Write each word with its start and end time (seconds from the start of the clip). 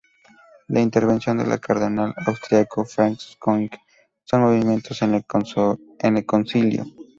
La 0.67 0.81
intervención 0.81 1.37
del 1.37 1.59
cardenal 1.59 2.15
austríaco 2.25 2.85
Franz 2.85 3.37
König 3.39 3.71
a 3.75 3.79
sus 4.25 4.39
movimientos 4.39 4.99
en 5.03 5.13
el 5.13 6.25
Concilio. 6.25 6.87